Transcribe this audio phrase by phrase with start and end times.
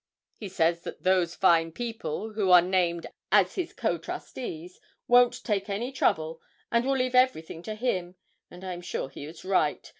[0.35, 5.69] He says that those fine people, who are named as his co trustees, won't take
[5.69, 8.15] any trouble, and will leave everything to him,
[8.49, 9.87] and I am sure he is right.